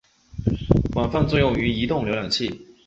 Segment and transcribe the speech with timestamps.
[0.91, 2.49] 广泛作用于移动浏览器。